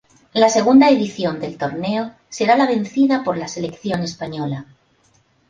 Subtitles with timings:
[0.33, 4.65] La segunda edición del torneo será la vencida por la selección española.